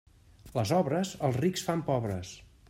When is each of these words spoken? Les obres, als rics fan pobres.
Les 0.55 0.71
obres, 0.77 1.11
als 1.29 1.39
rics 1.45 1.67
fan 1.69 1.85
pobres. 1.91 2.33